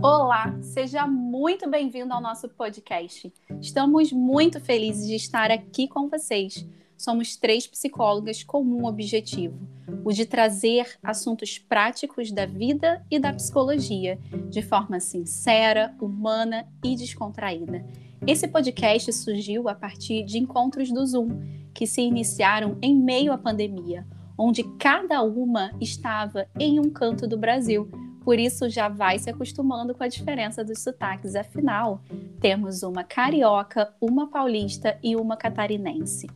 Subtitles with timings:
[0.00, 3.32] Olá, seja muito bem-vindo ao nosso podcast.
[3.60, 6.64] Estamos muito felizes de estar aqui com vocês.
[6.96, 9.58] Somos três psicólogas com um objetivo:
[10.04, 16.94] o de trazer assuntos práticos da vida e da psicologia de forma sincera, humana e
[16.94, 17.84] descontraída.
[18.24, 21.28] Esse podcast surgiu a partir de encontros do Zoom
[21.74, 24.06] que se iniciaram em meio à pandemia,
[24.38, 27.90] onde cada uma estava em um canto do Brasil
[28.28, 31.34] por isso já vai se acostumando com a diferença dos sotaques.
[31.34, 32.02] Afinal,
[32.38, 36.26] temos uma carioca, uma paulista e uma catarinense.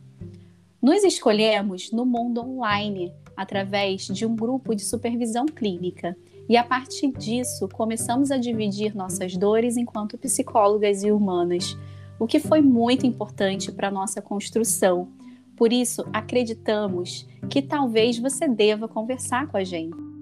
[0.81, 6.17] Nos escolhemos no mundo online, através de um grupo de supervisão clínica.
[6.49, 11.77] E a partir disso, começamos a dividir nossas dores enquanto psicólogas e humanas,
[12.19, 15.09] o que foi muito importante para nossa construção.
[15.55, 20.12] Por isso, acreditamos que talvez você deva conversar com a gente.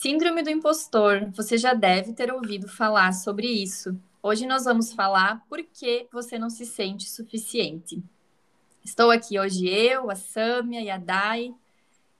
[0.00, 1.30] Síndrome do impostor.
[1.32, 3.94] Você já deve ter ouvido falar sobre isso.
[4.22, 8.02] Hoje nós vamos falar por que você não se sente suficiente.
[8.82, 11.54] Estou aqui hoje eu, a Sâmia e a Dai,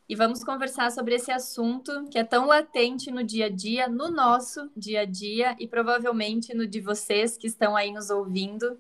[0.07, 4.11] e vamos conversar sobre esse assunto que é tão latente no dia a dia, no
[4.11, 8.79] nosso dia a dia e provavelmente no de vocês que estão aí nos ouvindo,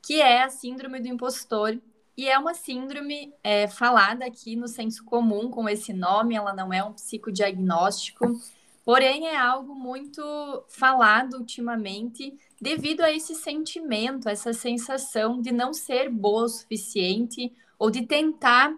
[0.00, 1.78] que é a síndrome do impostor
[2.16, 6.72] e é uma síndrome é, falada aqui no senso comum com esse nome, ela não
[6.72, 8.26] é um psicodiagnóstico,
[8.84, 10.22] porém é algo muito
[10.68, 17.90] falado ultimamente devido a esse sentimento, essa sensação de não ser boa o suficiente ou
[17.90, 18.74] de tentar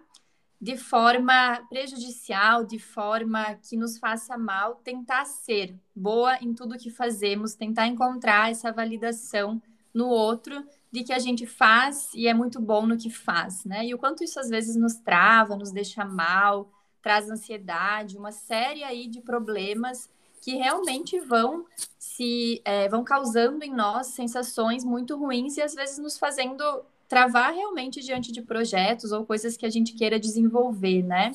[0.63, 6.89] de forma prejudicial, de forma que nos faça mal, tentar ser boa em tudo que
[6.89, 9.61] fazemos, tentar encontrar essa validação
[9.93, 13.85] no outro de que a gente faz e é muito bom no que faz, né?
[13.85, 18.83] E o quanto isso às vezes nos trava, nos deixa mal, traz ansiedade, uma série
[18.83, 20.09] aí de problemas
[20.41, 21.65] que realmente vão
[21.97, 26.63] se é, vão causando em nós sensações muito ruins e às vezes nos fazendo
[27.07, 31.31] travar realmente diante de projetos ou coisas que a gente queira desenvolver, né?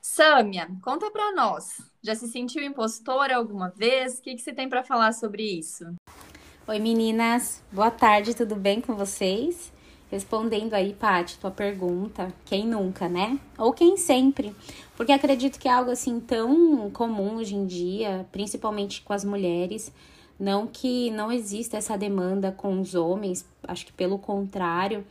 [0.00, 1.80] Sâmia, conta para nós.
[2.02, 4.18] Já se sentiu impostora alguma vez?
[4.18, 5.84] O que, que você tem para falar sobre isso?
[6.68, 9.72] Oi meninas, boa tarde, tudo bem com vocês?
[10.08, 13.40] Respondendo aí, Paty, tua pergunta, quem nunca, né?
[13.58, 14.54] Ou quem sempre?
[14.94, 19.90] Porque acredito que é algo assim tão comum hoje em dia, principalmente com as mulheres.
[20.38, 25.04] Não que não exista essa demanda com os homens, acho que pelo contrário,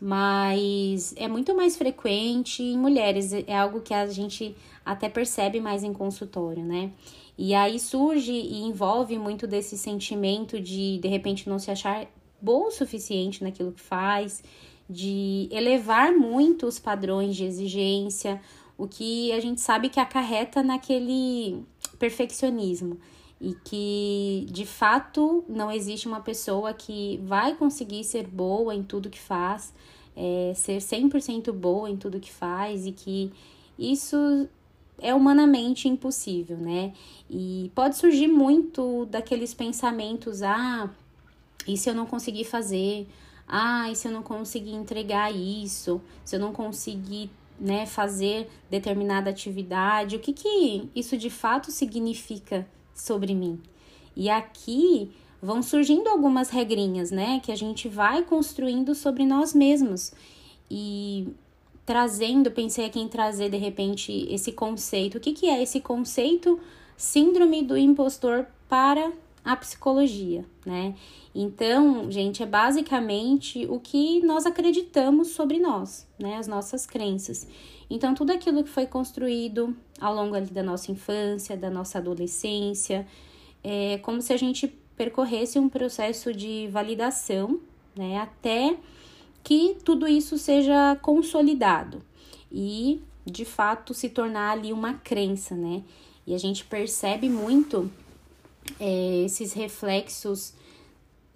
[0.00, 5.84] mas é muito mais frequente em mulheres, é algo que a gente até percebe mais
[5.84, 6.90] em consultório, né?
[7.38, 12.06] E aí surge e envolve muito desse sentimento de de repente não se achar
[12.40, 14.42] bom o suficiente naquilo que faz,
[14.88, 18.40] de elevar muito os padrões de exigência,
[18.78, 21.62] o que a gente sabe que acarreta naquele
[21.98, 22.98] perfeccionismo.
[23.38, 29.10] E que de fato não existe uma pessoa que vai conseguir ser boa em tudo
[29.10, 29.74] que faz,
[30.16, 33.30] é, ser 100% boa em tudo que faz e que
[33.78, 34.48] isso
[35.00, 36.92] é humanamente impossível, né?
[37.28, 40.90] E pode surgir muito daqueles pensamentos: ah,
[41.66, 43.08] e se eu não conseguir fazer?
[43.48, 46.00] Ah, e se eu não conseguir entregar isso?
[46.24, 47.30] Se eu não conseguir
[47.60, 50.16] né, fazer determinada atividade?
[50.16, 53.60] O que, que isso de fato significa sobre mim?
[54.14, 60.12] E aqui vão surgindo algumas regrinhas, né, que a gente vai construindo sobre nós mesmos.
[60.70, 61.28] E
[61.86, 65.16] trazendo, pensei aqui em trazer de repente esse conceito.
[65.16, 66.58] O que, que é esse conceito
[66.96, 69.12] síndrome do impostor para
[69.44, 70.96] a psicologia, né?
[71.32, 76.36] Então, gente, é basicamente o que nós acreditamos sobre nós, né?
[76.36, 77.46] As nossas crenças.
[77.88, 83.06] Então, tudo aquilo que foi construído ao longo ali da nossa infância, da nossa adolescência,
[83.62, 84.66] é como se a gente
[84.96, 87.60] percorresse um processo de validação,
[87.94, 88.18] né?
[88.18, 88.76] Até
[89.46, 92.02] que tudo isso seja consolidado
[92.50, 95.84] e de fato se tornar ali uma crença, né?
[96.26, 97.88] E a gente percebe muito
[98.80, 100.52] é, esses reflexos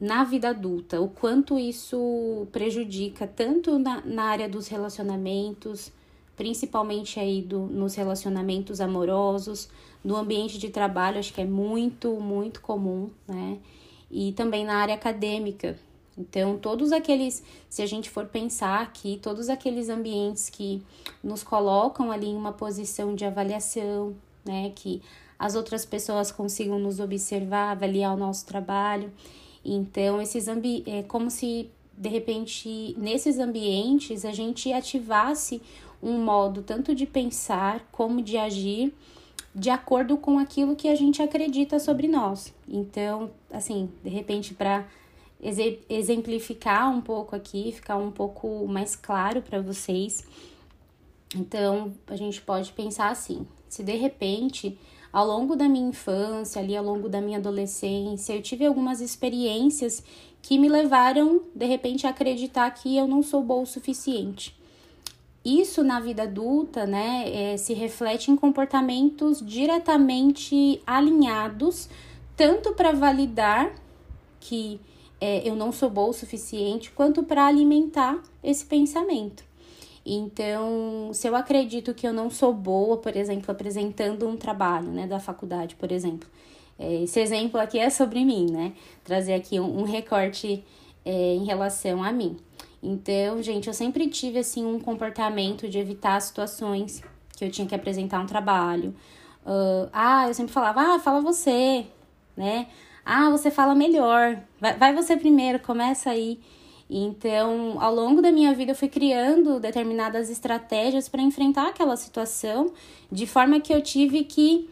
[0.00, 5.92] na vida adulta, o quanto isso prejudica tanto na, na área dos relacionamentos,
[6.34, 9.68] principalmente aí do, nos relacionamentos amorosos,
[10.02, 13.58] no ambiente de trabalho, acho que é muito, muito comum, né?
[14.10, 15.78] E também na área acadêmica,
[16.20, 20.82] então, todos aqueles, se a gente for pensar aqui, todos aqueles ambientes que
[21.24, 24.14] nos colocam ali em uma posição de avaliação,
[24.44, 25.00] né, que
[25.38, 29.10] as outras pessoas consigam nos observar, avaliar o nosso trabalho.
[29.64, 35.60] Então, esses ambi é como se de repente nesses ambientes a gente ativasse
[36.02, 38.92] um modo tanto de pensar como de agir
[39.54, 42.54] de acordo com aquilo que a gente acredita sobre nós.
[42.68, 44.86] Então, assim, de repente, para
[45.88, 50.24] exemplificar um pouco aqui, ficar um pouco mais claro para vocês.
[51.34, 54.78] Então, a gente pode pensar assim: se de repente,
[55.12, 60.02] ao longo da minha infância, ali ao longo da minha adolescência, eu tive algumas experiências
[60.42, 64.58] que me levaram, de repente, a acreditar que eu não sou boa o suficiente.
[65.44, 71.88] Isso na vida adulta, né, é, se reflete em comportamentos diretamente alinhados,
[72.36, 73.72] tanto para validar
[74.38, 74.80] que
[75.20, 79.44] é, eu não sou boa o suficiente, quanto para alimentar esse pensamento.
[80.04, 85.06] Então, se eu acredito que eu não sou boa, por exemplo, apresentando um trabalho, né,
[85.06, 86.28] da faculdade, por exemplo,
[86.78, 88.72] é, esse exemplo aqui é sobre mim, né?
[89.04, 90.64] Trazer aqui um, um recorte
[91.04, 92.38] é, em relação a mim.
[92.82, 97.02] Então, gente, eu sempre tive assim um comportamento de evitar situações
[97.36, 98.94] que eu tinha que apresentar um trabalho.
[99.44, 101.86] Uh, ah, eu sempre falava, ah, fala você,
[102.36, 102.66] né?
[103.04, 104.40] Ah, você fala melhor.
[104.60, 106.38] Vai, vai você primeiro, começa aí.
[106.88, 112.72] Então, ao longo da minha vida, eu fui criando determinadas estratégias para enfrentar aquela situação,
[113.10, 114.68] de forma que eu tive que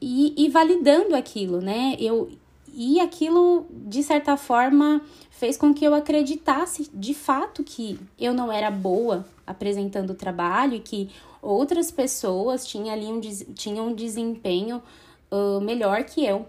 [0.00, 1.96] ir, ir validando aquilo, né?
[1.98, 2.30] Eu,
[2.72, 5.00] e aquilo, de certa forma,
[5.30, 10.74] fez com que eu acreditasse de fato que eu não era boa apresentando o trabalho
[10.74, 11.10] e que
[11.42, 14.80] outras pessoas tinham ali um, tinham um desempenho
[15.30, 16.46] uh, melhor que eu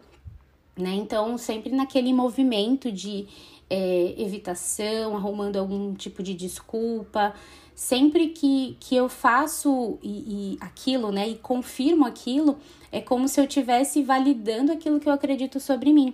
[0.80, 0.94] né?
[0.96, 3.28] Então, sempre naquele movimento de
[3.70, 7.34] é, evitação, arrumando algum tipo de desculpa.
[7.76, 12.58] Sempre que, que eu faço e, e aquilo, né, e confirmo aquilo,
[12.92, 16.14] é como se eu estivesse validando aquilo que eu acredito sobre mim.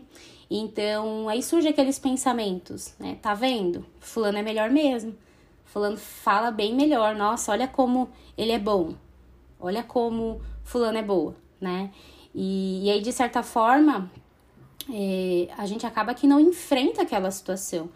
[0.49, 3.17] Então, aí surge aqueles pensamentos, né?
[3.19, 3.83] Tá vendo?
[3.99, 5.15] Fulano é melhor mesmo.
[5.63, 7.15] Fulano fala bem melhor.
[7.15, 8.93] Nossa, olha como ele é bom.
[9.59, 11.89] Olha como fulano é boa, né?
[12.33, 14.11] E, e aí, de certa forma,
[14.89, 17.89] é, a gente acaba que não enfrenta aquela situação.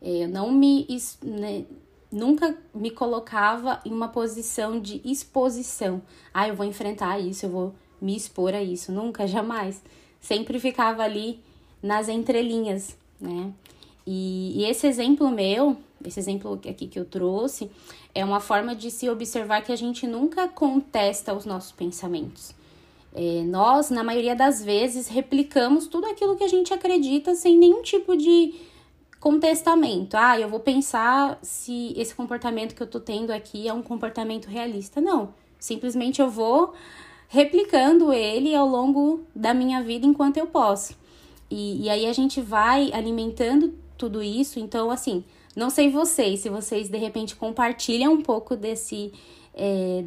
[0.00, 0.86] É, eu não me.
[1.22, 1.64] Né,
[2.10, 6.02] nunca me colocava em uma posição de exposição.
[6.32, 8.92] Ah, eu vou enfrentar isso, eu vou me expor a isso.
[8.92, 9.82] Nunca, jamais.
[10.20, 11.40] Sempre ficava ali
[11.82, 13.52] nas entrelinhas, né?
[14.06, 17.70] E, e esse exemplo meu, esse exemplo aqui que eu trouxe,
[18.14, 22.54] é uma forma de se observar que a gente nunca contesta os nossos pensamentos.
[23.14, 27.82] É, nós, na maioria das vezes, replicamos tudo aquilo que a gente acredita sem nenhum
[27.82, 28.54] tipo de
[29.20, 30.16] contestamento.
[30.16, 34.46] Ah, eu vou pensar se esse comportamento que eu tô tendo aqui é um comportamento
[34.46, 35.00] realista.
[35.00, 35.34] Não.
[35.58, 36.72] Simplesmente eu vou
[37.28, 40.96] replicando ele ao longo da minha vida enquanto eu posso.
[41.50, 44.58] E, e aí a gente vai alimentando tudo isso.
[44.58, 45.22] Então, assim,
[45.54, 49.12] não sei vocês, se vocês de repente compartilham um pouco desse,
[49.54, 50.02] é,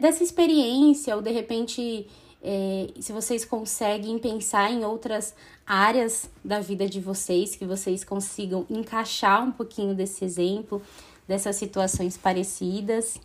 [0.00, 2.08] dessa experiência, ou de repente
[2.42, 5.34] é, se vocês conseguem pensar em outras
[5.66, 10.80] áreas da vida de vocês, que vocês consigam encaixar um pouquinho desse exemplo,
[11.26, 13.20] dessas situações parecidas.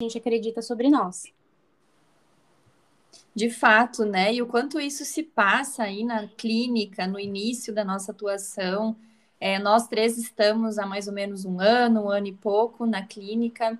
[0.00, 1.24] A gente acredita sobre nós.
[3.34, 4.32] De fato, né?
[4.32, 8.96] E o quanto isso se passa aí na clínica, no início da nossa atuação,
[9.40, 13.02] é, nós três estamos há mais ou menos um ano, um ano e pouco na
[13.02, 13.78] clínica.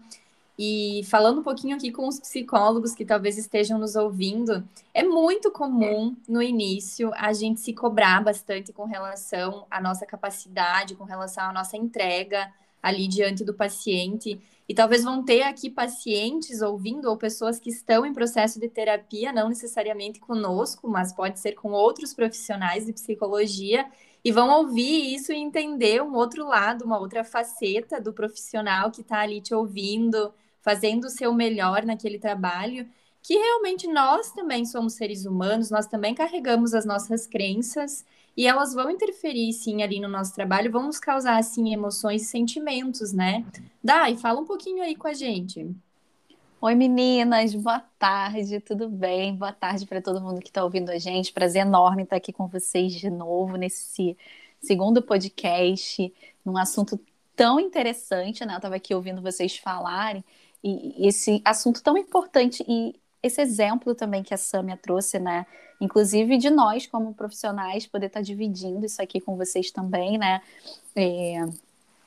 [0.58, 5.50] E falando um pouquinho aqui com os psicólogos que talvez estejam nos ouvindo, é muito
[5.50, 11.44] comum no início a gente se cobrar bastante com relação à nossa capacidade, com relação
[11.44, 12.50] à nossa entrega
[12.82, 14.40] ali diante do paciente.
[14.68, 19.32] E talvez vão ter aqui pacientes ouvindo ou pessoas que estão em processo de terapia,
[19.32, 23.86] não necessariamente conosco, mas pode ser com outros profissionais de psicologia
[24.26, 29.00] e vão ouvir isso e entender um outro lado, uma outra faceta do profissional que
[29.00, 32.88] está ali te ouvindo, fazendo o seu melhor naquele trabalho,
[33.22, 38.04] que realmente nós também somos seres humanos, nós também carregamos as nossas crenças
[38.36, 42.24] e elas vão interferir sim ali no nosso trabalho, vão nos causar assim emoções e
[42.24, 43.46] sentimentos, né?
[43.80, 45.72] Dai, fala um pouquinho aí com a gente.
[46.58, 49.36] Oi meninas, boa tarde, tudo bem?
[49.36, 51.30] Boa tarde para todo mundo que está ouvindo a gente.
[51.30, 54.16] Prazer enorme estar aqui com vocês de novo nesse
[54.58, 56.98] segundo podcast, num assunto
[57.36, 58.54] tão interessante, né?
[58.54, 60.24] Eu estava aqui ouvindo vocês falarem,
[60.64, 65.46] e esse assunto tão importante e esse exemplo também que a Samia trouxe, né?
[65.78, 70.40] Inclusive de nós, como profissionais, poder estar dividindo isso aqui com vocês também, né?
[70.96, 71.44] É,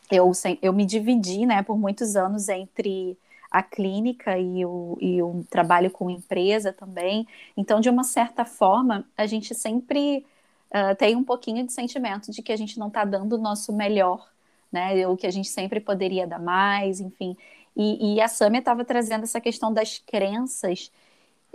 [0.10, 3.16] eu, eu me dividi, né, por muitos anos entre
[3.50, 7.28] a clínica e o, e o trabalho com empresa também.
[7.58, 10.26] Então, de uma certa forma, a gente sempre
[10.72, 13.74] uh, tem um pouquinho de sentimento de que a gente não está dando o nosso
[13.74, 14.30] melhor,
[14.72, 15.08] né?
[15.08, 17.36] O que a gente sempre poderia dar mais, enfim.
[17.76, 20.92] E, e a Samia estava trazendo essa questão das crenças,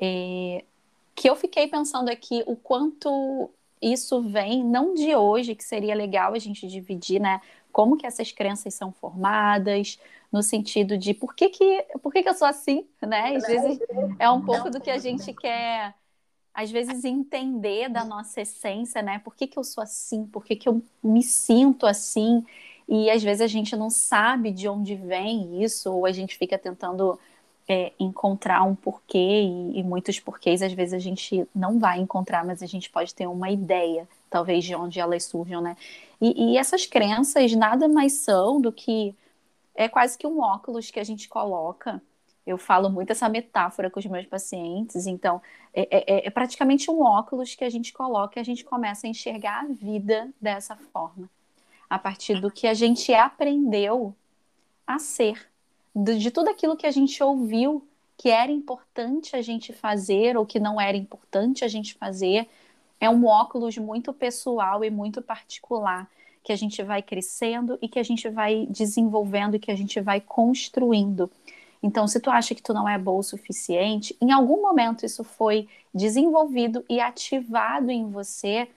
[0.01, 0.65] é,
[1.15, 6.33] que eu fiquei pensando aqui o quanto isso vem, não de hoje, que seria legal
[6.33, 7.41] a gente dividir, né?
[7.75, 9.99] Como que essas crenças são formadas,
[10.31, 13.35] no sentido de por que, que, por que, que eu sou assim, né?
[13.35, 13.81] Às vezes
[14.16, 15.93] é um pouco do que a gente quer,
[16.54, 19.19] às vezes, entender da nossa essência, né?
[19.19, 20.25] Por que, que eu sou assim?
[20.25, 22.47] Por que, que eu me sinto assim?
[22.88, 26.57] E às vezes a gente não sabe de onde vem isso, ou a gente fica
[26.57, 27.19] tentando
[27.69, 32.45] é, encontrar um porquê, e, e, muitos porquês às vezes a gente não vai encontrar,
[32.45, 35.76] mas a gente pode ter uma ideia, talvez, de onde elas surjam, né?
[36.21, 39.14] E, e essas crenças nada mais são do que
[39.76, 42.03] é quase que um óculos que a gente coloca.
[42.45, 45.41] Eu falo muito essa metáfora com os meus pacientes, então
[45.73, 49.07] é, é, é, é praticamente um óculos que a gente coloca e a gente começa
[49.07, 51.31] a enxergar a vida dessa forma,
[51.88, 54.12] a partir do que a gente aprendeu
[54.85, 55.49] a ser,
[55.95, 57.87] de tudo aquilo que a gente ouviu
[58.17, 62.49] que era importante a gente fazer ou que não era importante a gente fazer.
[63.01, 66.09] É um óculos muito pessoal e muito particular
[66.43, 70.01] que a gente vai crescendo e que a gente vai desenvolvendo e que a gente
[70.01, 71.31] vai construindo.
[71.83, 75.25] Então, se tu acha que tu não é boa o suficiente, em algum momento isso
[75.25, 78.69] foi desenvolvido e ativado em você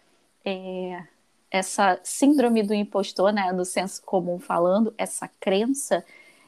[0.46, 1.04] é,
[1.52, 6.04] essa síndrome do impostor, né, no senso comum falando, essa crença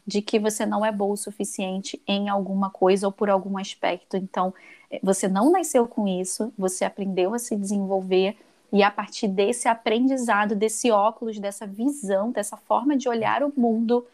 [0.10, 4.18] de que você não é boa o suficiente em alguma coisa ou por algum aspecto.
[4.18, 4.52] Então,
[4.90, 8.36] é, você não nasceu com isso, você aprendeu a se desenvolver
[8.74, 14.06] e a partir desse aprendizado, desse óculos, dessa visão, dessa forma de olhar o mundo,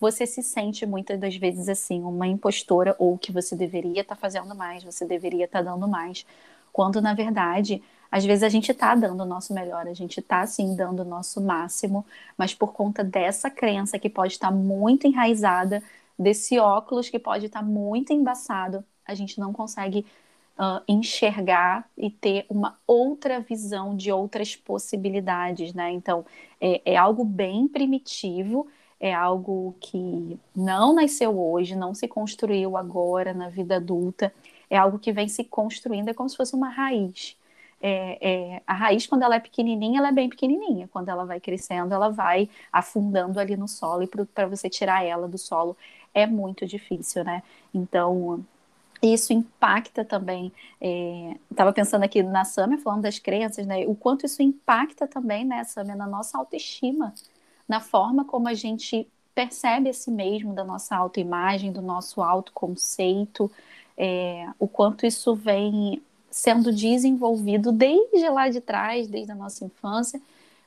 [0.00, 4.20] você se sente muitas das vezes assim, uma impostora, ou que você deveria estar tá
[4.20, 6.26] fazendo mais, você deveria estar tá dando mais.
[6.72, 7.80] Quando, na verdade,
[8.14, 11.04] às vezes a gente está dando o nosso melhor, a gente está, sim, dando o
[11.04, 12.06] nosso máximo,
[12.38, 15.82] mas por conta dessa crença que pode estar tá muito enraizada,
[16.16, 20.06] desse óculos que pode estar tá muito embaçado, a gente não consegue
[20.56, 25.90] uh, enxergar e ter uma outra visão de outras possibilidades, né?
[25.90, 26.24] Então,
[26.60, 28.68] é, é algo bem primitivo,
[29.00, 34.32] é algo que não nasceu hoje, não se construiu agora na vida adulta,
[34.70, 37.36] é algo que vem se construindo, é como se fosse uma raiz.
[37.86, 40.88] É, é, a raiz, quando ela é pequenininha, ela é bem pequenininha.
[40.90, 45.28] Quando ela vai crescendo, ela vai afundando ali no solo e para você tirar ela
[45.28, 45.76] do solo
[46.14, 47.42] é muito difícil, né?
[47.74, 48.42] Então,
[49.02, 50.50] isso impacta também.
[51.50, 53.86] Estava é, pensando aqui na Samia, falando das crenças, né?
[53.86, 57.12] O quanto isso impacta também, né, Samia, na nossa autoestima,
[57.68, 63.50] na forma como a gente percebe a si mesmo, da nossa autoimagem, do nosso autoconceito,
[63.94, 66.02] é, o quanto isso vem
[66.34, 70.20] sendo desenvolvido desde lá de trás, desde a nossa infância,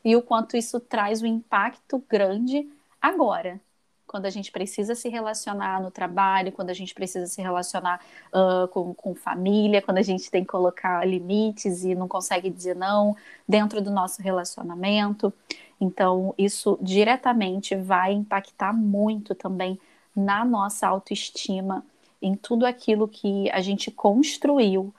[0.04, 2.66] e o quanto isso traz um impacto grande
[3.02, 3.60] agora,
[4.08, 8.00] quando a gente precisa se relacionar no trabalho, quando a gente precisa se relacionar
[8.34, 12.74] uh, com, com família, quando a gente tem que colocar limites e não consegue dizer
[12.74, 13.14] não
[13.46, 15.34] dentro do nosso relacionamento.
[15.82, 19.78] Então, isso diretamente vai impactar muito também
[20.16, 21.84] na nossa autoestima,
[22.22, 24.94] em tudo aquilo que a gente construiu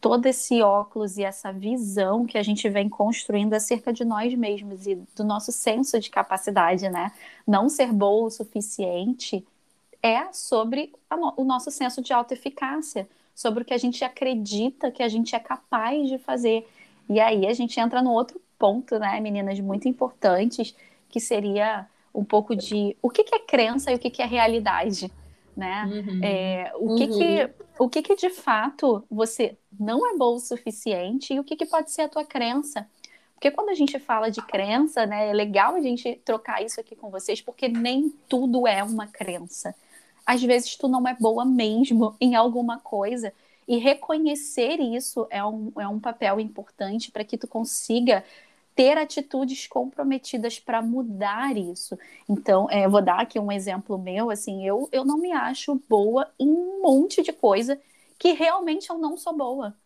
[0.00, 4.86] todo esse óculos e essa visão que a gente vem construindo acerca de nós mesmos
[4.86, 7.12] e do nosso senso de capacidade, né?
[7.46, 9.46] Não ser boa o suficiente
[10.02, 10.92] é sobre
[11.36, 15.38] o nosso senso de autoeficácia, sobre o que a gente acredita que a gente é
[15.38, 16.66] capaz de fazer.
[17.08, 20.74] E aí a gente entra no outro ponto, né, meninas, muito importantes,
[21.10, 25.12] que seria um pouco de o que, é crença e o que é realidade
[25.60, 25.84] né?
[25.84, 26.20] Uhum.
[26.24, 27.18] É, o que, uhum.
[27.18, 31.56] que o que, que de fato você não é bom o suficiente e o que,
[31.56, 32.86] que pode ser a tua crença?
[33.34, 36.94] Porque quando a gente fala de crença, né, é legal a gente trocar isso aqui
[36.94, 39.74] com vocês, porque nem tudo é uma crença.
[40.26, 43.32] Às vezes tu não é boa mesmo em alguma coisa
[43.66, 48.24] e reconhecer isso é um, é um papel importante para que tu consiga
[48.80, 51.98] ter atitudes comprometidas para mudar isso.
[52.26, 56.26] Então, é, vou dar aqui um exemplo meu, assim, eu, eu não me acho boa
[56.38, 57.78] em um monte de coisa
[58.18, 59.76] que realmente eu não sou boa.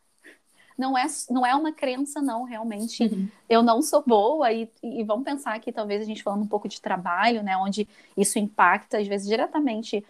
[0.78, 3.02] Não é, não é uma crença, não, realmente.
[3.02, 3.28] Uhum.
[3.48, 6.68] Eu não sou boa, e, e vamos pensar aqui, talvez a gente falando um pouco
[6.68, 10.06] de trabalho, né, onde isso impacta, às vezes, diretamente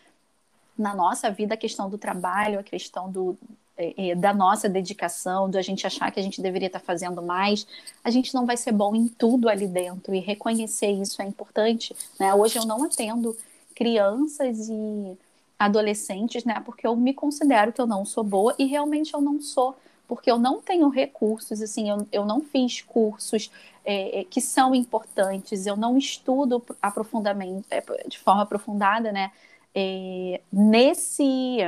[0.77, 3.35] na nossa vida, a questão do trabalho, a questão do,
[3.77, 7.23] é, é, da nossa dedicação, do a gente achar que a gente deveria estar fazendo
[7.23, 7.67] mais,
[8.03, 11.95] a gente não vai ser bom em tudo ali dentro e reconhecer isso é importante.
[12.19, 12.35] Né?
[12.35, 13.37] Hoje eu não atendo
[13.75, 15.19] crianças e
[15.59, 16.61] adolescentes, né?
[16.65, 19.77] Porque eu me considero que eu não sou boa e realmente eu não sou,
[20.07, 23.51] porque eu não tenho recursos, assim, eu, eu não fiz cursos
[23.85, 27.67] é, é que são importantes, eu não estudo aprofundamente,
[28.09, 29.31] de forma aprofundada, né?
[29.75, 31.59] é, nesse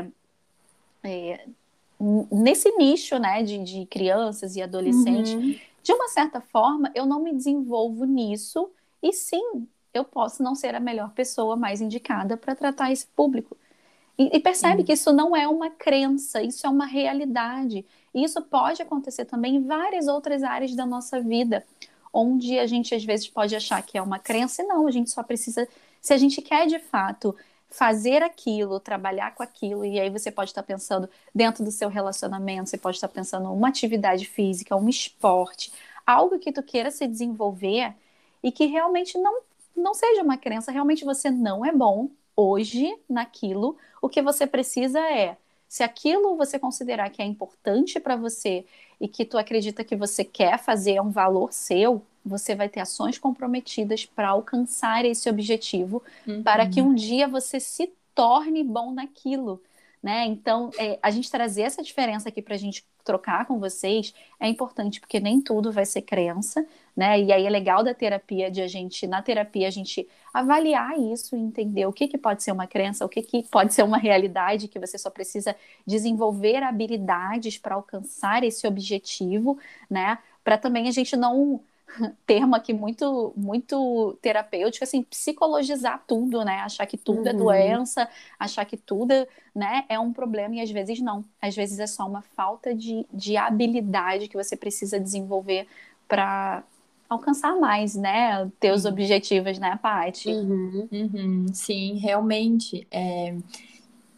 [1.02, 1.46] é,
[1.98, 5.54] nesse nicho, né, de, de crianças e adolescentes, uhum.
[5.82, 8.70] de uma certa forma, eu não me desenvolvo nisso
[9.02, 13.56] e sim, eu posso não ser a melhor pessoa mais indicada para tratar esse público.
[14.18, 17.84] E, e percebe que isso não é uma crença, isso é uma realidade.
[18.14, 21.64] E isso pode acontecer também em várias outras áreas da nossa vida,
[22.12, 25.10] onde a gente às vezes pode achar que é uma crença, e não, a gente
[25.10, 25.68] só precisa,
[26.00, 27.36] se a gente quer de fato
[27.68, 32.70] fazer aquilo, trabalhar com aquilo, e aí você pode estar pensando dentro do seu relacionamento,
[32.70, 35.72] você pode estar pensando uma atividade física, um esporte,
[36.06, 37.94] algo que tu queira se desenvolver
[38.42, 39.40] e que realmente não,
[39.76, 45.00] não seja uma crença, realmente você não é bom hoje naquilo, o que você precisa
[45.00, 45.36] é
[45.68, 48.64] se aquilo você considerar que é importante para você
[49.00, 52.80] e que tu acredita que você quer fazer é um valor seu, você vai ter
[52.80, 56.42] ações comprometidas para alcançar esse objetivo, uhum.
[56.42, 59.62] para que um dia você se torne bom naquilo.
[60.02, 60.24] Né?
[60.26, 64.48] Então, é, a gente trazer essa diferença aqui para a gente trocar com vocês é
[64.48, 67.20] importante, porque nem tudo vai ser crença, né?
[67.20, 71.36] E aí é legal da terapia de a gente, na terapia, a gente avaliar isso
[71.36, 73.96] e entender o que, que pode ser uma crença, o que, que pode ser uma
[73.96, 75.54] realidade, que você só precisa
[75.86, 80.18] desenvolver habilidades para alcançar esse objetivo, né?
[80.42, 81.60] Para também a gente não
[82.26, 86.60] termo aqui muito muito terapêutico, assim, psicologizar tudo, né?
[86.60, 87.36] Achar que tudo é uhum.
[87.36, 89.14] é doença, achar que tudo,
[89.54, 91.24] né, é um problema e às vezes não.
[91.40, 95.66] Às vezes é só uma falta de, de habilidade que você precisa desenvolver
[96.08, 96.62] para
[97.08, 98.92] alcançar mais, né, teus uhum.
[98.92, 100.30] objetivos, né, Paty?
[100.30, 100.88] Uhum.
[100.90, 101.46] Uhum.
[101.52, 102.86] Sim, realmente.
[102.90, 103.36] É...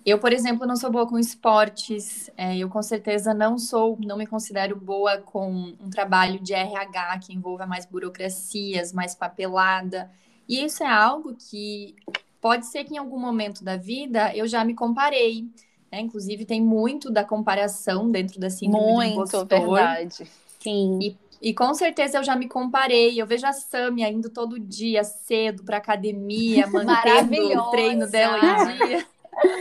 [0.05, 4.17] Eu, por exemplo, não sou boa com esportes, é, eu com certeza não sou, não
[4.17, 10.11] me considero boa com um trabalho de RH que envolva mais burocracias, mais papelada.
[10.49, 11.95] E isso é algo que
[12.41, 15.47] pode ser que em algum momento da vida eu já me comparei.
[15.93, 16.01] Né?
[16.01, 19.47] Inclusive, tem muito da comparação dentro da síndrome muito, do impostor.
[19.47, 20.31] verdade.
[20.61, 20.99] Sim.
[21.03, 23.21] E, e com certeza eu já me comparei.
[23.21, 28.87] Eu vejo a Samia indo todo dia cedo para academia, mantendo o treino dela em
[28.87, 29.07] dia.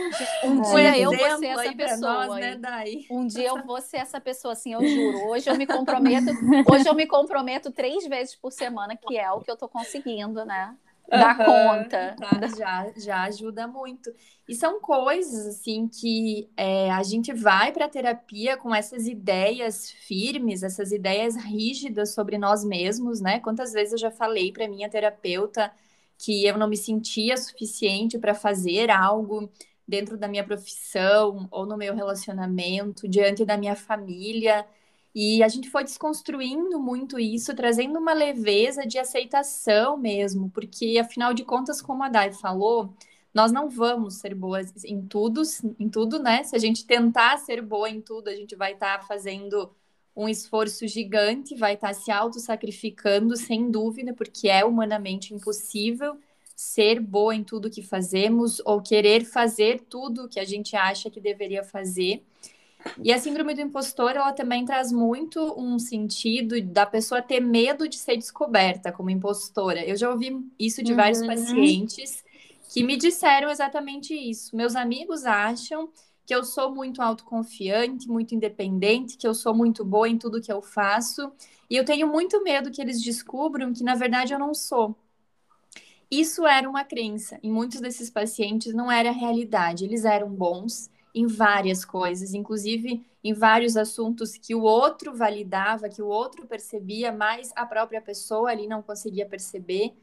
[0.44, 2.26] Um dia eu vou ser essa pessoa.
[2.26, 5.18] Nós, né, Um dia eu vou ser essa pessoa, assim, eu juro.
[5.28, 6.30] Hoje eu me comprometo,
[6.70, 10.44] hoje eu me comprometo três vezes por semana, que é o que eu tô conseguindo,
[10.44, 10.74] né?
[11.08, 12.16] Dar uhum, conta.
[12.18, 14.12] Tá, já, já ajuda muito.
[14.46, 19.90] E são coisas, assim, que é, a gente vai para a terapia com essas ideias
[19.90, 23.40] firmes, essas ideias rígidas sobre nós mesmos, né?
[23.40, 25.72] Quantas vezes eu já falei para minha terapeuta
[26.18, 29.50] que eu não me sentia suficiente para fazer algo
[29.88, 34.66] dentro da minha profissão ou no meu relacionamento, diante da minha família.
[35.14, 41.32] E a gente foi desconstruindo muito isso, trazendo uma leveza de aceitação mesmo, porque afinal
[41.32, 42.94] de contas, como a Dai falou,
[43.32, 45.42] nós não vamos ser boas em tudo,
[45.78, 46.44] em tudo, né?
[46.44, 49.70] Se a gente tentar ser boa em tudo, a gente vai estar tá fazendo
[50.14, 56.18] um esforço gigante, vai estar tá se auto-sacrificando, sem dúvida, porque é humanamente impossível
[56.58, 61.20] ser boa em tudo que fazemos ou querer fazer tudo que a gente acha que
[61.20, 62.24] deveria fazer.
[63.00, 67.88] E a síndrome do impostor, ela também traz muito um sentido da pessoa ter medo
[67.88, 69.84] de ser descoberta como impostora.
[69.84, 70.96] Eu já ouvi isso de uhum.
[70.96, 72.24] vários pacientes
[72.68, 74.56] que me disseram exatamente isso.
[74.56, 75.88] Meus amigos acham
[76.26, 80.52] que eu sou muito autoconfiante, muito independente, que eu sou muito boa em tudo que
[80.52, 81.30] eu faço,
[81.70, 84.96] e eu tenho muito medo que eles descubram que na verdade eu não sou.
[86.10, 87.38] Isso era uma crença.
[87.42, 89.84] Em muitos desses pacientes não era realidade.
[89.84, 96.00] Eles eram bons em várias coisas, inclusive em vários assuntos que o outro validava, que
[96.00, 99.94] o outro percebia, mas a própria pessoa ali não conseguia perceber.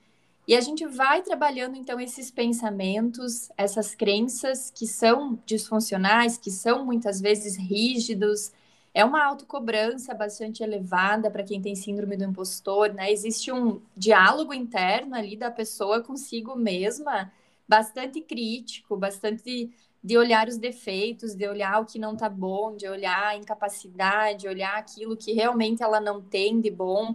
[0.48, 6.86] E a gente vai trabalhando então esses pensamentos, essas crenças que são disfuncionais, que são
[6.86, 8.52] muitas vezes rígidos,
[8.96, 13.12] é uma autocobrança bastante elevada para quem tem síndrome do impostor, né?
[13.12, 17.30] Existe um diálogo interno ali da pessoa consigo mesma,
[17.68, 19.70] bastante crítico, bastante
[20.02, 24.48] de olhar os defeitos, de olhar o que não tá bom, de olhar a incapacidade,
[24.48, 27.14] olhar aquilo que realmente ela não tem de bom.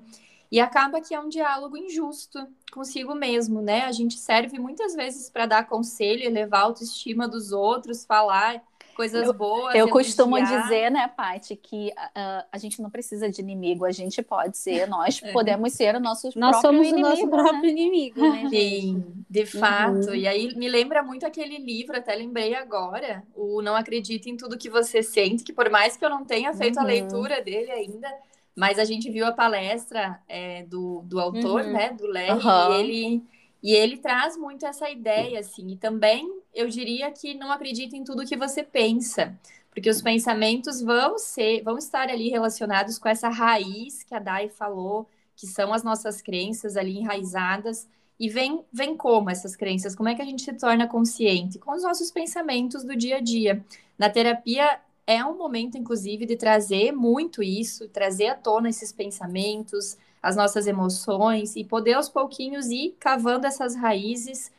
[0.53, 3.85] E acaba que é um diálogo injusto consigo mesmo, né?
[3.87, 8.62] A gente serve muitas vezes para dar conselho, elevar a autoestima dos outros, falar
[9.01, 9.75] coisas eu, boas.
[9.75, 14.23] Eu costumo dizer, né, Paty, que uh, a gente não precisa de inimigo, a gente
[14.23, 15.33] pode ser, nós é.
[15.33, 17.07] podemos ser o nosso nós próprio somos inimigo.
[17.07, 17.69] o nosso próprio né?
[17.69, 18.49] inimigo, né?
[18.51, 20.09] Sim, de fato.
[20.09, 20.15] Uhum.
[20.15, 24.59] E aí me lembra muito aquele livro, até lembrei agora, o Não Acredite em Tudo
[24.59, 26.83] que Você Sente, que por mais que eu não tenha feito uhum.
[26.83, 28.09] a leitura dele ainda,
[28.55, 31.73] mas a gente viu a palestra é, do, do autor, uhum.
[31.73, 33.23] né, do Larry, e ele
[33.63, 38.05] E ele traz muito essa ideia, assim, e também eu diria que não acredita em
[38.05, 39.39] tudo que você pensa,
[39.71, 44.49] porque os pensamentos vão ser, vão estar ali relacionados com essa raiz que a Dai
[44.49, 47.89] falou, que são as nossas crenças ali enraizadas.
[48.19, 49.95] E vem, vem como essas crenças?
[49.95, 51.59] Como é que a gente se torna consciente?
[51.59, 53.65] Com os nossos pensamentos do dia a dia.
[53.99, 59.97] Na terapia, é um momento, inclusive, de trazer muito isso, trazer à tona esses pensamentos,
[60.23, 64.53] as nossas emoções e poder aos pouquinhos ir cavando essas raízes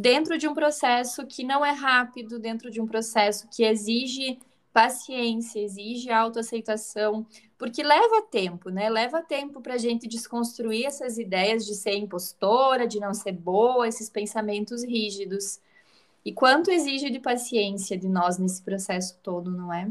[0.00, 4.38] dentro de um processo que não é rápido, dentro de um processo que exige
[4.72, 7.26] paciência, exige autoaceitação,
[7.58, 8.88] porque leva tempo, né?
[8.88, 13.86] Leva tempo para a gente desconstruir essas ideias de ser impostora, de não ser boa,
[13.86, 15.60] esses pensamentos rígidos.
[16.24, 19.90] E quanto exige de paciência de nós nesse processo todo, não é?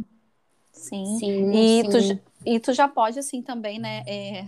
[0.71, 1.17] Sim.
[1.19, 2.15] sim e, sim.
[2.15, 4.03] Tu, e tu já pode, assim, também, né?
[4.07, 4.47] É,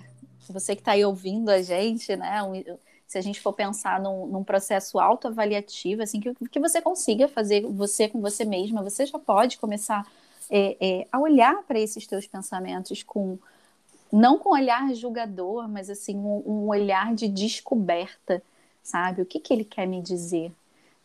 [0.50, 2.42] você que está aí ouvindo a gente, né?
[2.42, 2.56] Um,
[3.12, 7.64] se a gente for pensar num, num processo autoavaliativo, assim, que, que você consiga fazer
[7.64, 10.10] você com você mesma, você já pode começar
[10.50, 13.38] é, é, a olhar para esses teus pensamentos com
[14.14, 18.42] não com olhar julgador, mas assim um, um, olhar de descoberta,
[18.82, 19.22] sabe?
[19.22, 20.50] O que que ele quer me dizer,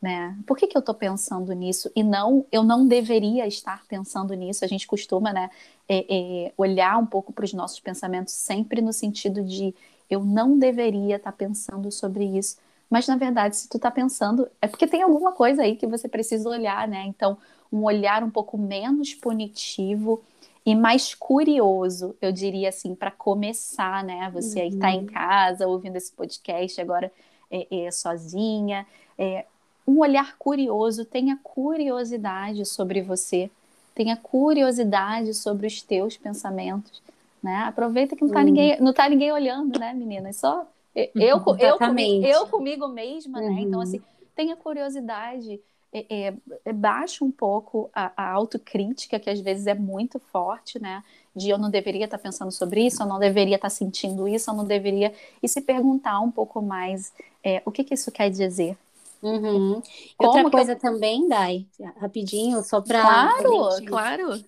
[0.01, 0.38] né?
[0.47, 4.64] Por que que eu estou pensando nisso e não eu não deveria estar pensando nisso?
[4.64, 5.51] A gente costuma, né,
[5.88, 9.75] é, é olhar um pouco para os nossos pensamentos sempre no sentido de
[10.09, 12.57] eu não deveria estar tá pensando sobre isso.
[12.88, 16.09] Mas na verdade, se tu está pensando, é porque tem alguma coisa aí que você
[16.09, 17.05] precisa olhar, né?
[17.07, 17.37] Então,
[17.73, 20.23] um olhar um pouco menos punitivo
[20.64, 24.31] e mais curioso, eu diria assim, para começar, né?
[24.33, 25.07] Você aí está em uhum.
[25.07, 27.12] casa ouvindo esse podcast agora
[27.51, 28.87] é, é, sozinha,
[29.19, 29.45] é,
[29.87, 33.49] um olhar curioso, tenha curiosidade sobre você,
[33.95, 37.01] tenha curiosidade sobre os teus pensamentos,
[37.42, 37.64] né?
[37.64, 38.46] Aproveita que não está uhum.
[38.46, 40.29] ninguém, não tá ninguém olhando, né, menina?
[40.29, 43.61] É só eu, eu, eu, comigo, eu comigo mesma, né?
[43.61, 44.27] Então, assim, uhum.
[44.35, 45.61] tenha curiosidade
[45.92, 50.79] é, é, é, baixa um pouco a, a, autocrítica, que às vezes é muito forte,
[50.81, 51.03] né?
[51.35, 54.55] De eu não deveria estar pensando sobre isso, eu não deveria estar sentindo isso, eu
[54.55, 55.12] não deveria.
[55.42, 58.77] E se perguntar um pouco mais é, o que, que isso quer dizer,
[59.22, 59.83] Uhum.
[60.18, 60.79] Outra coisa eu...
[60.79, 61.66] também, Dai,
[61.98, 63.00] rapidinho, só para.
[63.00, 64.44] Claro, gente, claro.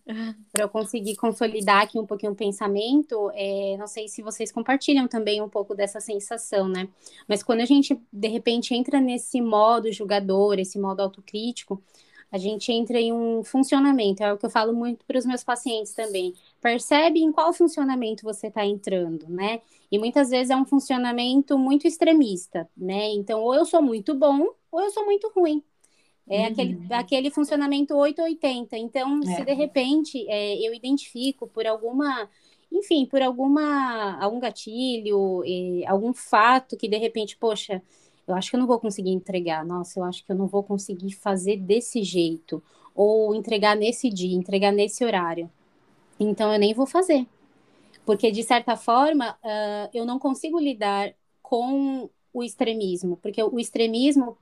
[0.52, 5.08] Para eu conseguir consolidar aqui um pouquinho o pensamento, é, não sei se vocês compartilham
[5.08, 6.88] também um pouco dessa sensação, né?
[7.26, 11.82] Mas quando a gente, de repente, entra nesse modo julgador, esse modo autocrítico,
[12.30, 15.42] a gente entra em um funcionamento, é o que eu falo muito para os meus
[15.42, 16.34] pacientes também.
[16.60, 19.60] Percebe em qual funcionamento você está entrando, né?
[19.90, 23.10] E muitas vezes é um funcionamento muito extremista, né?
[23.12, 25.62] Então, ou eu sou muito bom, ou eu sou muito ruim.
[26.28, 26.46] É uhum.
[26.46, 28.76] aquele, aquele funcionamento 880.
[28.76, 29.36] Então, é.
[29.36, 32.28] se de repente é, eu identifico por alguma,
[32.70, 35.42] enfim, por alguma algum gatilho,
[35.86, 37.82] algum fato que de repente, poxa,
[38.28, 39.64] eu acho que eu não vou conseguir entregar.
[39.64, 42.62] Nossa, eu acho que eu não vou conseguir fazer desse jeito.
[42.94, 45.50] Ou entregar nesse dia, entregar nesse horário.
[46.20, 47.26] Então, eu nem vou fazer.
[48.04, 53.16] Porque, de certa forma, uh, eu não consigo lidar com o extremismo.
[53.16, 54.36] Porque o extremismo,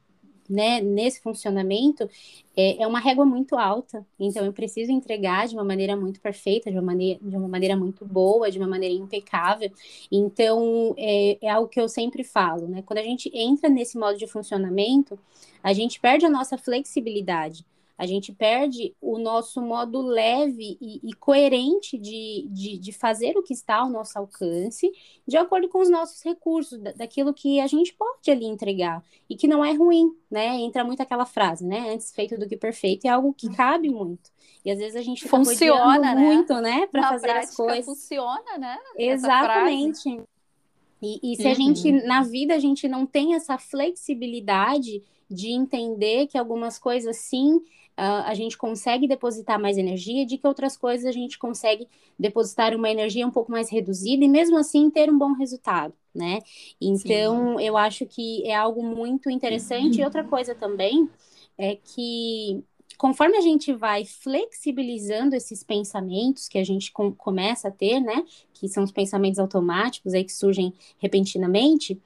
[0.48, 2.08] né, nesse funcionamento,
[2.56, 4.06] é, é, uma régua muito alta.
[4.18, 7.76] Então, eu preciso entregar de uma maneira muito perfeita, de uma maneira, de uma maneira
[7.76, 9.70] muito boa, de uma maneira impecável.
[10.10, 12.82] Então, é, é algo que eu sempre falo, né?
[12.82, 15.18] Quando a gente entra nesse modo de funcionamento,
[15.62, 17.64] a gente perde a nossa flexibilidade
[17.98, 23.42] a gente perde o nosso modo leve e, e coerente de, de, de, fazer o
[23.42, 24.92] que está ao nosso alcance,
[25.26, 29.34] de acordo com os nossos recursos, da, daquilo que a gente pode ali entregar, e
[29.34, 30.56] que não é ruim, né?
[30.58, 31.90] Entra muito aquela frase, né?
[31.94, 34.30] Antes feito do que perfeito, é algo que cabe muito.
[34.64, 36.20] E às vezes a gente funciona né?
[36.20, 37.84] muito, né, para fazer as coisas.
[37.86, 38.78] Funciona, né?
[38.98, 40.20] Exatamente.
[41.00, 41.50] E, e, se uhum.
[41.50, 47.16] a gente, na vida, a gente não tem essa flexibilidade de entender que algumas coisas
[47.16, 47.60] sim
[47.98, 52.74] uh, a gente consegue depositar mais energia, de que outras coisas a gente consegue depositar
[52.74, 56.40] uma energia um pouco mais reduzida e mesmo assim ter um bom resultado, né?
[56.80, 57.64] Então, Sim.
[57.64, 60.00] eu acho que é algo muito interessante.
[60.00, 61.08] E outra coisa também
[61.58, 62.62] é que
[62.96, 68.24] conforme a gente vai flexibilizando esses pensamentos que a gente com, começa a ter, né,
[68.54, 72.00] que são os pensamentos automáticos aí que surgem repentinamente,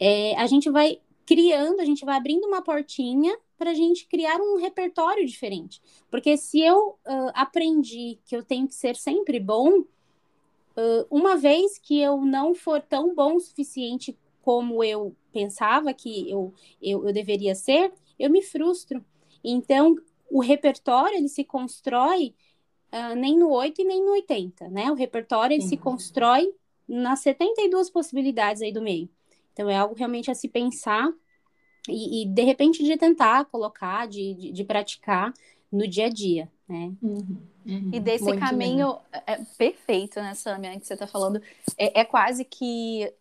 [0.00, 4.40] é, a gente vai criando, a gente vai abrindo uma portinha para a gente criar
[4.40, 5.80] um repertório diferente.
[6.10, 11.78] Porque se eu uh, aprendi que eu tenho que ser sempre bom, uh, uma vez
[11.78, 17.12] que eu não for tão bom o suficiente como eu pensava que eu, eu, eu
[17.12, 19.04] deveria ser, eu me frustro.
[19.44, 19.94] Então,
[20.28, 22.34] o repertório ele se constrói
[22.92, 24.90] uh, nem no 8 e nem no 80, né?
[24.90, 25.68] O repertório ele uhum.
[25.68, 26.52] se constrói
[26.88, 29.08] nas 72 possibilidades aí do meio.
[29.52, 31.08] Então, é algo realmente a se pensar
[31.88, 35.32] e, e, de repente de tentar colocar, de, de, de, praticar
[35.70, 36.92] no dia a dia, né?
[37.02, 37.90] Uhum, uhum.
[37.92, 41.40] E desse Muito caminho é, é, perfeito, né, Samia, que você está falando,
[41.76, 43.12] é, é quase que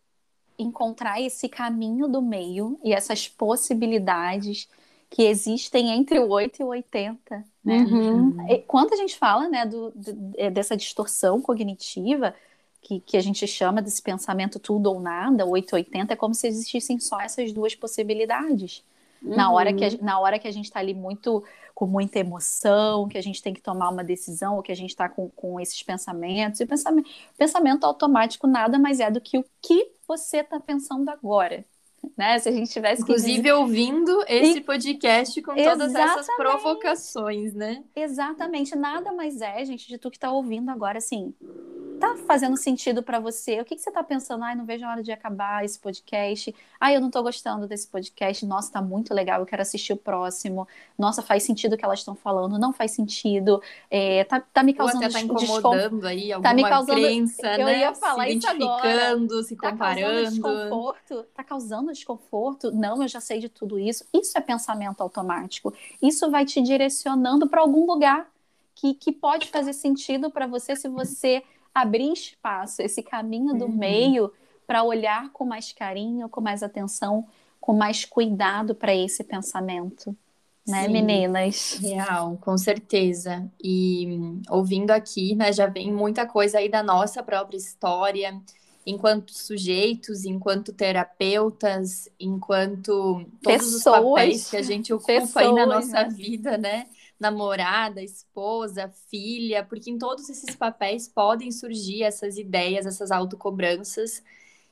[0.60, 4.68] encontrar esse caminho do meio e essas possibilidades
[5.10, 7.46] que existem entre o 8 e o 80.
[7.64, 7.78] Né?
[7.78, 8.38] Uhum.
[8.68, 10.14] Quando a gente fala né, do, do,
[10.52, 12.34] dessa distorção cognitiva,
[12.82, 17.00] que, que a gente chama desse pensamento tudo ou nada, 880, é como se existissem
[17.00, 18.84] só essas duas possibilidades.
[19.22, 19.36] Uhum.
[19.36, 21.44] Na, hora que a, na hora que a gente está ali muito
[21.76, 24.90] com muita emoção, que a gente tem que tomar uma decisão, ou que a gente
[24.90, 26.60] está com, com esses pensamentos.
[26.60, 31.10] E o pensamento, pensamento automático nada mais é do que o que você está pensando
[31.10, 31.64] agora.
[32.18, 32.40] Né?
[32.40, 33.54] Se a gente tivesse Inclusive dizer...
[33.54, 34.62] ouvindo esse e...
[34.62, 37.84] podcast com todas essas provocações, né?
[37.96, 38.76] Exatamente.
[38.76, 41.34] Nada mais é, gente, de tu que está ouvindo agora, assim,
[42.02, 43.62] tá fazendo sentido para você?
[43.62, 44.44] O que, que você tá pensando?
[44.44, 46.54] Ai, não vejo a hora de acabar esse podcast.
[46.80, 48.44] Ai, eu não tô gostando desse podcast.
[48.46, 50.68] Nossa, tá muito legal, eu quero assistir o próximo.
[50.98, 52.58] Nossa, faz sentido o que elas estão falando.
[52.58, 53.62] Não faz sentido.
[53.90, 54.98] É, tá, tá me causando...
[55.00, 57.00] Ou até tá incomodando aí alguma tá me causando...
[57.00, 57.80] crença, eu né?
[57.80, 59.44] ia falar se isso agora.
[59.44, 59.62] se comparando.
[59.62, 61.24] Tá causando desconforto?
[61.36, 62.72] Tá causando desconforto?
[62.72, 64.06] Não, eu já sei de tudo isso.
[64.12, 65.72] Isso é pensamento automático.
[66.02, 68.28] Isso vai te direcionando para algum lugar
[68.74, 73.72] que, que pode fazer sentido para você se você abrir espaço, esse caminho do uhum.
[73.72, 74.32] meio,
[74.68, 77.28] para olhar com mais carinho, com mais atenção,
[77.60, 80.16] com mais cuidado para esse pensamento.
[80.68, 81.80] Né, Sim, meninas?
[81.82, 83.52] Real, com certeza.
[83.62, 84.08] E
[84.50, 88.40] ouvindo aqui, né, já vem muita coisa aí da nossa própria história,
[88.86, 93.76] enquanto sujeitos, enquanto terapeutas, enquanto todos Pessoas.
[93.76, 96.10] os papéis que a gente ocupa Pessoas, aí na nossa né?
[96.10, 96.88] vida, né?
[97.22, 104.24] Namorada, esposa, filha, porque em todos esses papéis podem surgir essas ideias, essas autocobranças.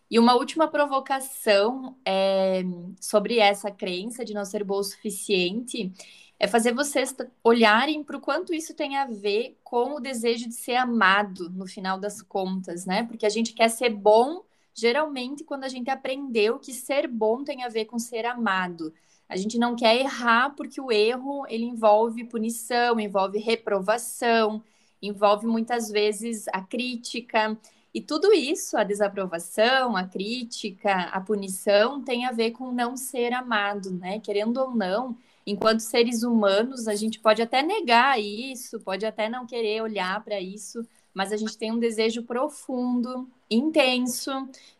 [0.09, 2.63] E uma última provocação é,
[2.99, 5.93] sobre essa crença de não ser boa o suficiente
[6.39, 10.55] é fazer vocês olharem para o quanto isso tem a ver com o desejo de
[10.55, 13.03] ser amado no final das contas, né?
[13.03, 17.63] Porque a gente quer ser bom geralmente quando a gente aprendeu que ser bom tem
[17.63, 18.93] a ver com ser amado.
[19.29, 24.63] A gente não quer errar porque o erro ele envolve punição, envolve reprovação,
[25.01, 27.57] envolve muitas vezes a crítica.
[27.93, 33.33] E tudo isso, a desaprovação, a crítica, a punição, tem a ver com não ser
[33.33, 34.19] amado, né?
[34.19, 35.15] Querendo ou não,
[35.45, 40.39] enquanto seres humanos, a gente pode até negar isso, pode até não querer olhar para
[40.41, 40.85] isso,
[41.19, 44.31] mas a gente tem um desejo profundo, intenso,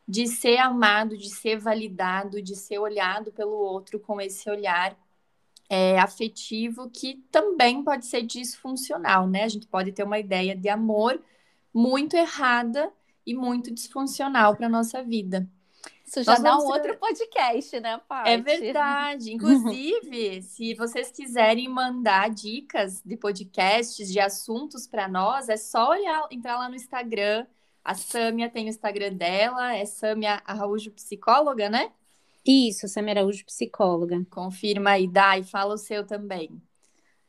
[0.08, 4.98] de ser amado, de ser validado, de ser olhado pelo outro com esse olhar
[5.70, 9.44] é, afetivo que também pode ser disfuncional, né?
[9.44, 11.22] A gente pode ter uma ideia de amor
[11.74, 12.90] muito errada
[13.26, 15.46] e muito disfuncional para nossa vida.
[16.10, 16.74] Isso já Nós dá um ter...
[16.74, 18.30] outro podcast, né, Paty?
[18.32, 19.30] É verdade.
[19.32, 26.28] Inclusive, se vocês quiserem mandar dicas de podcasts, de assuntos para nós, é só olhar,
[26.32, 27.46] entrar lá no Instagram.
[27.84, 31.92] A Sâmia tem o Instagram dela, é Sâmia Araújo Psicóloga, né?
[32.44, 34.20] Isso, Sâmia Araújo Psicóloga.
[34.32, 36.60] Confirma aí, dá, e fala o seu também.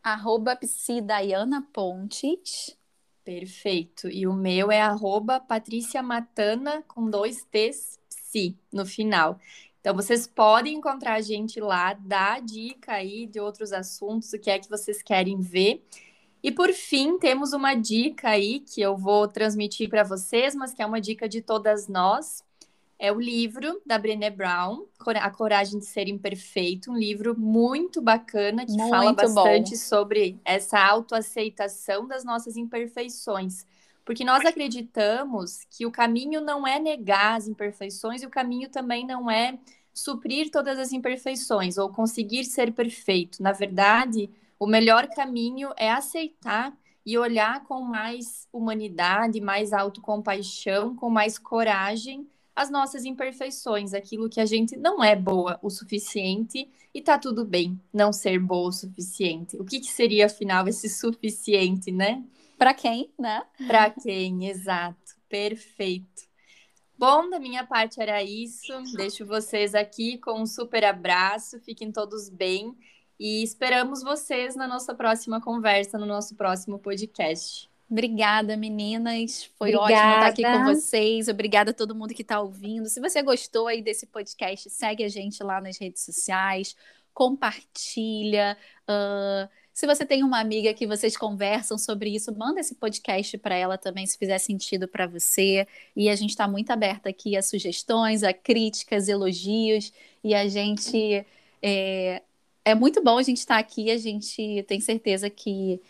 [0.03, 2.75] Arroba Psidaiana Pontes.
[3.23, 4.09] Perfeito.
[4.09, 8.00] E o meu é arroba Patrícia Matana, com dois T's,
[8.31, 9.39] si no final.
[9.81, 14.51] Então, vocês podem encontrar a gente lá, dar dica aí de outros assuntos, o que
[14.51, 15.83] é que vocês querem ver.
[16.43, 20.83] E por fim, temos uma dica aí que eu vou transmitir para vocês, mas que
[20.83, 22.45] é uma dica de todas nós.
[22.99, 28.67] É o livro da Brené Brown, A Coragem de Ser Imperfeito, um livro muito bacana
[28.67, 29.77] que muito fala bastante bom.
[29.77, 33.65] sobre essa autoaceitação das nossas imperfeições.
[34.11, 39.07] Porque nós acreditamos que o caminho não é negar as imperfeições e o caminho também
[39.07, 39.57] não é
[39.95, 43.41] suprir todas as imperfeições ou conseguir ser perfeito.
[43.41, 51.09] Na verdade, o melhor caminho é aceitar e olhar com mais humanidade, mais autocompaixão, com
[51.09, 57.01] mais coragem as nossas imperfeições, aquilo que a gente não é boa o suficiente e
[57.01, 59.57] tá tudo bem não ser boa o suficiente.
[59.57, 62.25] O que, que seria afinal esse suficiente, né?
[62.61, 63.43] Para quem, né?
[63.67, 65.17] Para quem, exato.
[65.31, 66.29] Perfeito.
[66.95, 68.71] Bom, da minha parte era isso.
[68.99, 71.59] Deixo vocês aqui com um super abraço.
[71.61, 72.77] Fiquem todos bem
[73.19, 77.67] e esperamos vocês na nossa próxima conversa, no nosso próximo podcast.
[77.91, 79.51] Obrigada, meninas.
[79.57, 79.95] Foi Obrigada.
[79.95, 81.29] ótimo estar aqui com vocês.
[81.29, 82.91] Obrigada a todo mundo que está ouvindo.
[82.91, 86.77] Se você gostou aí desse podcast, segue a gente lá nas redes sociais,
[87.15, 88.55] compartilha.
[88.83, 93.55] Uh, se você tem uma amiga que vocês conversam sobre isso, manda esse podcast para
[93.55, 95.67] ela também, se fizer sentido para você.
[95.97, 99.93] E a gente está muito aberta aqui a sugestões, a críticas, elogios.
[100.23, 101.27] E a gente
[101.63, 102.23] É,
[102.65, 105.81] é muito bom a gente estar aqui, a gente tem certeza que,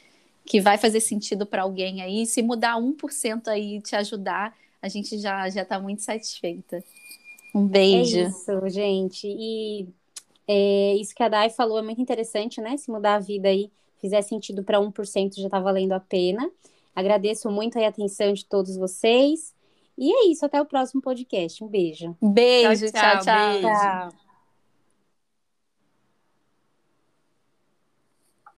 [0.46, 2.26] que vai fazer sentido para alguém aí.
[2.26, 6.84] Se mudar 1% aí te ajudar, a gente já já está muito satisfeita.
[7.54, 8.18] Um beijo.
[8.18, 9.26] É isso, gente.
[9.26, 9.88] E
[10.52, 12.76] é, isso que a Dai falou é muito interessante, né?
[12.76, 16.50] Se mudar a vida aí fizer sentido para 1%, já está valendo a pena.
[16.92, 19.54] Agradeço muito a atenção de todos vocês.
[19.96, 21.62] E é isso, até o próximo podcast.
[21.62, 22.16] Um beijo.
[22.20, 23.22] Beijo, tchau, tchau.
[23.22, 23.52] tchau.
[23.52, 23.68] Beijo.
[23.68, 24.29] tchau.